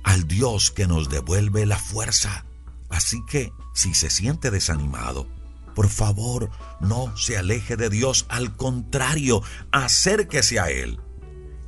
al 0.05 0.29
Dios 0.29 0.71
que 0.71 0.87
nos 0.87 1.09
devuelve 1.09 1.67
la 1.67 1.79
fuerza, 1.79 2.45
Así 2.93 3.25
que, 3.25 3.53
si 3.73 3.95
se 3.95 4.11
siente 4.11 4.51
desanimado, 4.51 5.27
por 5.75 5.89
favor, 5.89 6.51
no 6.81 7.17
se 7.17 7.39
aleje 7.39 7.77
de 7.77 7.89
Dios, 7.89 8.27
al 8.29 8.55
contrario, 8.55 9.43
acérquese 9.71 10.61
a 10.61 10.69
Él 10.71 11.01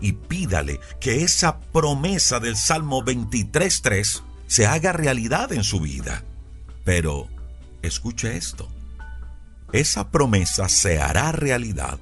y 0.01 0.13
pídale 0.13 0.81
que 1.01 1.23
esa 1.23 1.61
promesa 1.61 2.41
del 2.41 2.57
Salmo 2.57 3.03
23.3 3.03 4.23
se 4.47 4.67
haga 4.67 4.93
realidad 4.93 5.51
en 5.53 5.65
su 5.65 5.81
vida. 5.81 6.25
Pero, 6.85 7.29
escuche 7.87 8.37
esto, 8.37 8.69
esa 9.73 10.11
promesa 10.11 10.69
se 10.69 11.01
hará 11.01 11.33
realidad 11.33 11.99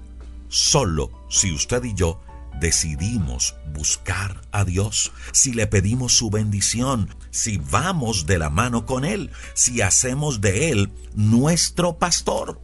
solo 0.49 1.11
si 1.31 1.53
usted 1.53 1.83
y 1.85 1.95
yo 1.95 2.21
decidimos 2.61 3.57
buscar 3.73 4.43
a 4.53 4.65
Dios, 4.65 5.13
si 5.33 5.53
le 5.53 5.67
pedimos 5.67 6.17
su 6.17 6.31
bendición, 6.31 7.15
si 7.31 7.57
vamos 7.57 8.27
de 8.27 8.39
la 8.39 8.51
mano 8.51 8.85
con 8.85 9.05
Él, 9.05 9.31
si 9.55 9.81
hacemos 9.81 10.41
de 10.41 10.71
Él 10.71 10.93
nuestro 11.15 11.99
pastor. 11.99 12.61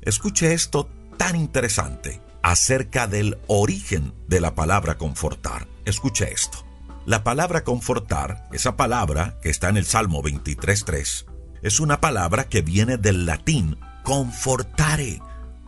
Escuche 0.00 0.52
esto 0.52 0.88
tan 1.16 1.36
interesante 1.36 2.20
acerca 2.42 3.06
del 3.06 3.38
origen 3.46 4.14
de 4.28 4.40
la 4.40 4.54
palabra 4.54 4.96
confortar. 4.96 5.68
Escuche 5.84 6.32
esto. 6.32 6.64
La 7.04 7.22
palabra 7.22 7.62
confortar, 7.62 8.48
esa 8.52 8.76
palabra 8.76 9.38
que 9.42 9.50
está 9.50 9.68
en 9.68 9.76
el 9.76 9.84
Salmo 9.84 10.22
23.3, 10.22 11.26
es 11.62 11.80
una 11.80 12.00
palabra 12.00 12.48
que 12.48 12.62
viene 12.62 12.96
del 12.96 13.26
latín 13.26 13.76
confortare, 14.02 15.20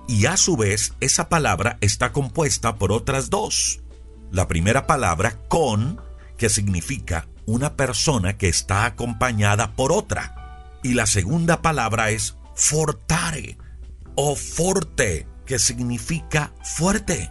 y 0.06 0.26
a 0.26 0.36
su 0.36 0.56
vez 0.56 0.94
esa 1.00 1.28
palabra 1.28 1.76
está 1.80 2.12
compuesta 2.12 2.76
por 2.76 2.92
otras 2.92 3.30
dos. 3.30 3.80
La 4.30 4.48
primera 4.48 4.86
palabra 4.86 5.36
con, 5.48 6.00
que 6.36 6.48
significa 6.48 7.26
una 7.46 7.76
persona 7.76 8.38
que 8.38 8.48
está 8.48 8.84
acompañada 8.84 9.74
por 9.74 9.92
otra. 9.92 10.78
Y 10.82 10.94
la 10.94 11.06
segunda 11.06 11.62
palabra 11.62 12.10
es 12.10 12.36
fortare 12.54 13.58
o 14.14 14.36
forte, 14.36 15.26
que 15.44 15.58
significa 15.58 16.52
fuerte. 16.62 17.30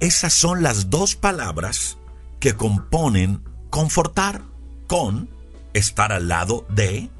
Esas 0.00 0.32
son 0.32 0.62
las 0.62 0.88
dos 0.88 1.16
palabras 1.16 1.98
que 2.40 2.54
componen 2.54 3.42
confortar, 3.70 4.42
con, 4.86 5.30
estar 5.74 6.12
al 6.12 6.28
lado 6.28 6.66
de, 6.70 7.10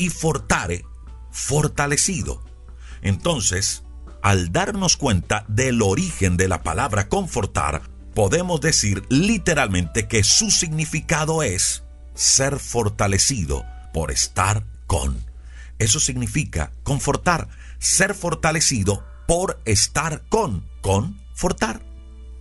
y 0.00 0.08
fortare, 0.08 0.86
fortalecido. 1.30 2.42
Entonces, 3.02 3.82
al 4.22 4.50
darnos 4.50 4.96
cuenta 4.96 5.44
del 5.46 5.82
origen 5.82 6.38
de 6.38 6.48
la 6.48 6.62
palabra 6.62 7.10
confortar, 7.10 7.82
podemos 8.14 8.62
decir 8.62 9.04
literalmente 9.10 10.08
que 10.08 10.24
su 10.24 10.50
significado 10.50 11.42
es 11.42 11.84
ser 12.14 12.58
fortalecido 12.58 13.66
por 13.92 14.10
estar 14.10 14.64
con. 14.86 15.22
Eso 15.78 16.00
significa 16.00 16.72
confortar, 16.82 17.48
ser 17.78 18.14
fortalecido 18.14 19.04
por 19.28 19.60
estar 19.66 20.22
con, 20.30 20.66
confortar. 20.80 21.82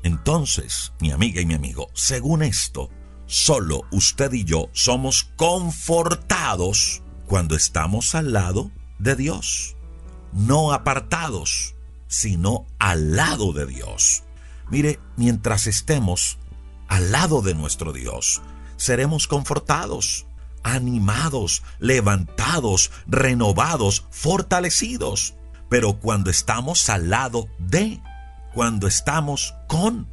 Entonces, 0.03 0.93
mi 1.01 1.11
amiga 1.11 1.41
y 1.41 1.45
mi 1.45 1.55
amigo, 1.55 1.89
según 1.93 2.41
esto, 2.41 2.89
solo 3.25 3.81
usted 3.91 4.31
y 4.31 4.45
yo 4.45 4.69
somos 4.71 5.25
confortados 5.35 7.03
cuando 7.29 7.55
estamos 7.55 8.15
al 8.15 8.33
lado 8.33 8.71
de 8.97 9.15
Dios 9.15 9.75
no 10.33 10.73
apartados, 10.73 11.75
sino 12.07 12.65
al 12.79 13.15
lado 13.15 13.53
de 13.53 13.67
Dios. 13.67 14.23
Mire, 14.71 14.99
mientras 15.15 15.67
estemos 15.67 16.39
al 16.87 17.11
lado 17.11 17.43
de 17.43 17.53
nuestro 17.53 17.93
Dios, 17.93 18.41
seremos 18.77 19.27
confortados, 19.27 20.25
animados, 20.63 21.61
levantados, 21.77 22.89
renovados, 23.05 24.07
fortalecidos. 24.09 25.35
Pero 25.69 25.99
cuando 25.99 26.31
estamos 26.31 26.89
al 26.89 27.11
lado 27.11 27.47
de, 27.59 28.01
cuando 28.55 28.87
estamos 28.87 29.53
con, 29.67 30.07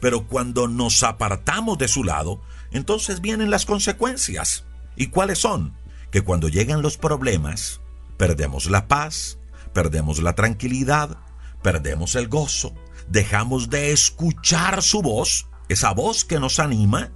pero 0.00 0.28
cuando 0.28 0.68
nos 0.68 1.02
apartamos 1.02 1.78
de 1.78 1.88
su 1.88 2.04
lado, 2.04 2.40
entonces 2.70 3.20
vienen 3.20 3.50
las 3.50 3.66
consecuencias. 3.66 4.62
¿Y 4.94 5.08
cuáles 5.08 5.40
son? 5.40 5.74
Que 6.14 6.22
cuando 6.22 6.48
llegan 6.48 6.80
los 6.80 6.96
problemas, 6.96 7.80
perdemos 8.16 8.66
la 8.66 8.86
paz, 8.86 9.40
perdemos 9.72 10.22
la 10.22 10.36
tranquilidad, 10.36 11.18
perdemos 11.60 12.14
el 12.14 12.28
gozo, 12.28 12.72
dejamos 13.08 13.68
de 13.68 13.90
escuchar 13.90 14.84
su 14.84 15.02
voz, 15.02 15.48
esa 15.68 15.90
voz 15.90 16.24
que 16.24 16.38
nos 16.38 16.60
anima, 16.60 17.10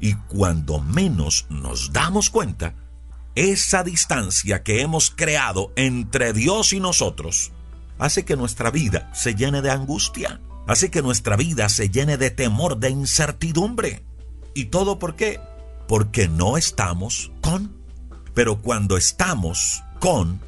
y 0.00 0.14
cuando 0.14 0.80
menos 0.80 1.46
nos 1.50 1.92
damos 1.92 2.30
cuenta, 2.30 2.74
esa 3.36 3.84
distancia 3.84 4.64
que 4.64 4.80
hemos 4.80 5.12
creado 5.12 5.72
entre 5.76 6.32
Dios 6.32 6.72
y 6.72 6.80
nosotros 6.80 7.52
hace 8.00 8.24
que 8.24 8.34
nuestra 8.34 8.72
vida 8.72 9.08
se 9.14 9.36
llene 9.36 9.62
de 9.62 9.70
angustia, 9.70 10.40
hace 10.66 10.90
que 10.90 11.00
nuestra 11.00 11.36
vida 11.36 11.68
se 11.68 11.90
llene 11.90 12.16
de 12.16 12.32
temor, 12.32 12.78
de 12.78 12.90
incertidumbre. 12.90 14.04
¿Y 14.52 14.64
todo 14.64 14.98
por 14.98 15.14
qué? 15.14 15.38
Porque 15.86 16.26
no 16.26 16.56
estamos 16.56 17.30
con. 17.40 17.81
Pero 18.34 18.58
cuando 18.60 18.96
estamos 18.96 19.82
con, 20.00 20.40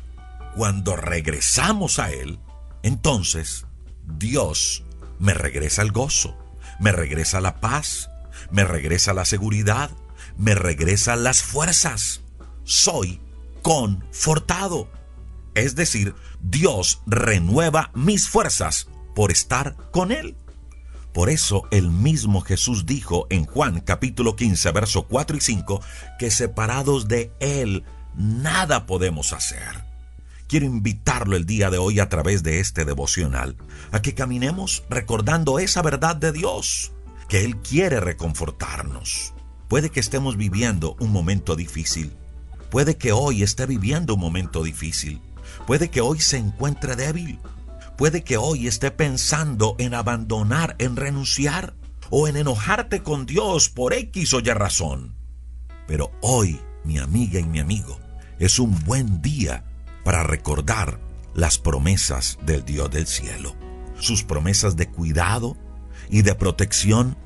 cuando 0.56 0.96
regresamos 0.96 1.98
a 1.98 2.10
Él, 2.10 2.38
entonces 2.82 3.66
Dios 4.06 4.84
me 5.18 5.34
regresa 5.34 5.82
el 5.82 5.92
gozo, 5.92 6.36
me 6.80 6.92
regresa 6.92 7.40
la 7.40 7.60
paz, 7.60 8.10
me 8.50 8.64
regresa 8.64 9.12
la 9.12 9.24
seguridad, 9.24 9.90
me 10.36 10.54
regresa 10.54 11.16
las 11.16 11.42
fuerzas. 11.42 12.22
Soy 12.64 13.20
confortado. 13.62 14.88
Es 15.54 15.76
decir, 15.76 16.14
Dios 16.40 17.02
renueva 17.06 17.90
mis 17.94 18.28
fuerzas 18.28 18.88
por 19.14 19.30
estar 19.30 19.76
con 19.92 20.10
Él. 20.10 20.36
Por 21.14 21.30
eso 21.30 21.62
el 21.70 21.92
mismo 21.92 22.40
Jesús 22.40 22.86
dijo 22.86 23.28
en 23.30 23.46
Juan 23.46 23.80
capítulo 23.80 24.34
15, 24.34 24.72
verso 24.72 25.04
4 25.04 25.36
y 25.36 25.40
5, 25.40 25.80
que 26.18 26.32
separados 26.32 27.06
de 27.06 27.30
Él 27.38 27.84
nada 28.16 28.84
podemos 28.84 29.32
hacer. 29.32 29.84
Quiero 30.48 30.66
invitarlo 30.66 31.36
el 31.36 31.46
día 31.46 31.70
de 31.70 31.78
hoy 31.78 32.00
a 32.00 32.08
través 32.08 32.42
de 32.42 32.58
este 32.58 32.84
devocional 32.84 33.56
a 33.92 34.02
que 34.02 34.14
caminemos 34.14 34.82
recordando 34.90 35.60
esa 35.60 35.82
verdad 35.82 36.16
de 36.16 36.32
Dios, 36.32 36.90
que 37.28 37.44
Él 37.44 37.58
quiere 37.58 38.00
reconfortarnos. 38.00 39.34
Puede 39.68 39.90
que 39.90 40.00
estemos 40.00 40.36
viviendo 40.36 40.96
un 40.98 41.12
momento 41.12 41.54
difícil. 41.54 42.12
Puede 42.70 42.96
que 42.96 43.12
hoy 43.12 43.44
esté 43.44 43.66
viviendo 43.66 44.14
un 44.14 44.20
momento 44.20 44.64
difícil. 44.64 45.20
Puede 45.64 45.90
que 45.90 46.00
hoy 46.00 46.20
se 46.20 46.38
encuentre 46.38 46.96
débil. 46.96 47.38
Puede 47.96 48.24
que 48.24 48.36
hoy 48.36 48.66
esté 48.66 48.90
pensando 48.90 49.76
en 49.78 49.94
abandonar, 49.94 50.74
en 50.78 50.96
renunciar 50.96 51.74
o 52.10 52.26
en 52.26 52.36
enojarte 52.36 53.02
con 53.02 53.24
Dios 53.24 53.68
por 53.68 53.92
X 53.92 54.34
o 54.34 54.40
Y 54.40 54.50
razón. 54.50 55.14
Pero 55.86 56.10
hoy, 56.20 56.60
mi 56.84 56.98
amiga 56.98 57.38
y 57.38 57.44
mi 57.44 57.60
amigo, 57.60 58.00
es 58.40 58.58
un 58.58 58.78
buen 58.84 59.22
día 59.22 59.64
para 60.02 60.24
recordar 60.24 60.98
las 61.34 61.58
promesas 61.58 62.38
del 62.44 62.64
Dios 62.64 62.90
del 62.90 63.06
cielo, 63.06 63.54
sus 63.98 64.24
promesas 64.24 64.76
de 64.76 64.88
cuidado 64.88 65.56
y 66.10 66.22
de 66.22 66.34
protección 66.34 67.16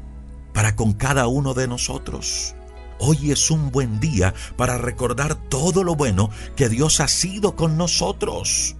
para 0.53 0.77
con 0.77 0.93
cada 0.93 1.29
uno 1.29 1.55
de 1.55 1.67
nosotros. 1.67 2.55
Hoy 3.01 3.31
es 3.31 3.51
un 3.51 3.71
buen 3.71 4.01
día 4.01 4.35
para 4.57 4.77
recordar 4.77 5.35
todo 5.35 5.83
lo 5.83 5.95
bueno 5.95 6.31
que 6.57 6.69
Dios 6.69 7.01
ha 7.01 7.09
sido 7.09 7.57
con 7.57 7.79
nosotros. 7.79 8.78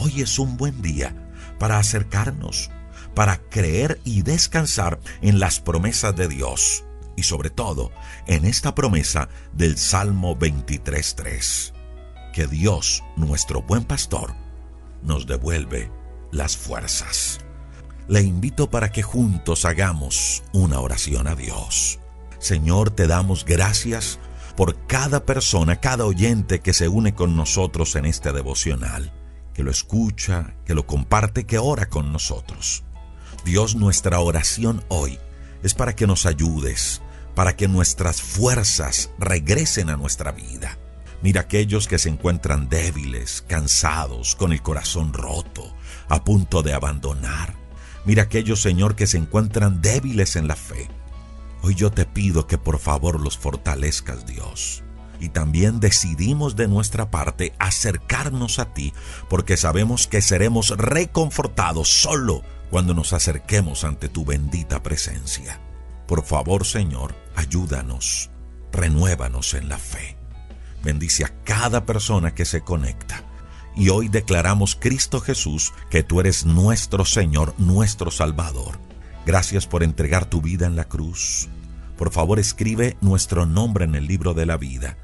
Hoy 0.00 0.22
es 0.22 0.38
un 0.38 0.56
buen 0.56 0.80
día 0.80 1.12
para 1.58 1.80
acercarnos, 1.80 2.70
para 3.16 3.38
creer 3.38 4.00
y 4.04 4.22
descansar 4.22 5.00
en 5.22 5.40
las 5.40 5.58
promesas 5.58 6.14
de 6.14 6.28
Dios 6.28 6.84
y 7.16 7.24
sobre 7.24 7.50
todo 7.50 7.90
en 8.28 8.44
esta 8.44 8.76
promesa 8.76 9.28
del 9.52 9.76
Salmo 9.76 10.38
23.3 10.38 11.72
que 12.32 12.46
Dios, 12.46 13.02
nuestro 13.16 13.62
buen 13.62 13.82
pastor, 13.82 14.36
nos 15.02 15.26
devuelve 15.26 15.90
las 16.30 16.56
fuerzas. 16.56 17.40
Le 18.06 18.22
invito 18.22 18.70
para 18.70 18.92
que 18.92 19.02
juntos 19.02 19.64
hagamos 19.64 20.44
una 20.52 20.78
oración 20.78 21.26
a 21.26 21.34
Dios. 21.34 21.98
Señor, 22.38 22.90
te 22.92 23.08
damos 23.08 23.44
gracias 23.44 24.20
por 24.56 24.86
cada 24.86 25.26
persona, 25.26 25.80
cada 25.80 26.04
oyente 26.04 26.60
que 26.60 26.72
se 26.72 26.86
une 26.86 27.16
con 27.16 27.34
nosotros 27.34 27.96
en 27.96 28.06
este 28.06 28.32
devocional, 28.32 29.12
que 29.58 29.64
lo 29.64 29.72
escucha, 29.72 30.54
que 30.64 30.72
lo 30.72 30.86
comparte, 30.86 31.44
que 31.44 31.58
ora 31.58 31.88
con 31.88 32.12
nosotros. 32.12 32.84
Dios, 33.44 33.74
nuestra 33.74 34.20
oración 34.20 34.84
hoy 34.86 35.18
es 35.64 35.74
para 35.74 35.96
que 35.96 36.06
nos 36.06 36.26
ayudes, 36.26 37.02
para 37.34 37.56
que 37.56 37.66
nuestras 37.66 38.22
fuerzas 38.22 39.10
regresen 39.18 39.90
a 39.90 39.96
nuestra 39.96 40.30
vida 40.30 40.78
Mira 41.22 41.40
aquellos 41.40 41.88
que 41.88 41.98
se 41.98 42.08
encuentran 42.08 42.68
débiles, 42.68 43.42
cansados, 43.48 44.36
con 44.36 44.52
el 44.52 44.62
corazón 44.62 45.12
roto, 45.12 45.74
a 46.08 46.22
punto 46.22 46.62
de 46.62 46.74
abandonar. 46.74 47.54
Mira 48.04 48.24
aquellos, 48.24 48.62
Señor, 48.62 48.94
que 48.94 49.08
se 49.08 49.18
encuentran 49.18 49.82
débiles 49.82 50.36
en 50.36 50.46
la 50.46 50.54
fe. 50.54 50.88
Hoy 51.62 51.74
yo 51.74 51.90
te 51.90 52.06
pido 52.06 52.46
que 52.46 52.56
por 52.56 52.78
favor 52.78 53.20
los 53.20 53.36
fortalezcas, 53.36 54.24
Dios. 54.26 54.84
Y 55.20 55.30
también 55.30 55.80
decidimos 55.80 56.54
de 56.54 56.68
nuestra 56.68 57.10
parte 57.10 57.52
acercarnos 57.58 58.58
a 58.58 58.72
ti, 58.72 58.92
porque 59.28 59.56
sabemos 59.56 60.06
que 60.06 60.22
seremos 60.22 60.70
reconfortados 60.76 61.88
solo 61.88 62.42
cuando 62.70 62.94
nos 62.94 63.12
acerquemos 63.12 63.84
ante 63.84 64.08
tu 64.08 64.24
bendita 64.24 64.82
presencia. 64.82 65.60
Por 66.06 66.24
favor, 66.24 66.64
Señor, 66.64 67.14
ayúdanos, 67.34 68.30
renuévanos 68.72 69.54
en 69.54 69.68
la 69.68 69.78
fe. 69.78 70.16
Bendice 70.82 71.24
a 71.24 71.34
cada 71.44 71.84
persona 71.84 72.34
que 72.34 72.44
se 72.44 72.60
conecta. 72.62 73.24
Y 73.76 73.90
hoy 73.90 74.08
declaramos, 74.08 74.76
Cristo 74.76 75.20
Jesús, 75.20 75.72
que 75.90 76.02
tú 76.02 76.20
eres 76.20 76.46
nuestro 76.46 77.04
Señor, 77.04 77.54
nuestro 77.58 78.10
Salvador. 78.10 78.78
Gracias 79.26 79.66
por 79.66 79.82
entregar 79.82 80.24
tu 80.24 80.40
vida 80.40 80.66
en 80.66 80.76
la 80.76 80.86
cruz. 80.86 81.48
Por 81.96 82.10
favor, 82.10 82.38
escribe 82.38 82.96
nuestro 83.00 83.44
nombre 83.44 83.84
en 83.84 83.94
el 83.94 84.06
libro 84.06 84.32
de 84.34 84.46
la 84.46 84.56
vida. 84.56 84.96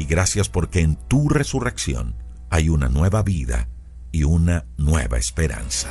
Y 0.00 0.06
gracias 0.06 0.48
porque 0.48 0.80
en 0.80 0.96
tu 0.96 1.28
resurrección 1.28 2.14
hay 2.48 2.70
una 2.70 2.88
nueva 2.88 3.22
vida 3.22 3.68
y 4.12 4.24
una 4.24 4.64
nueva 4.78 5.18
esperanza. 5.18 5.90